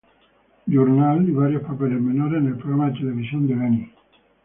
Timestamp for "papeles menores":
1.61-2.39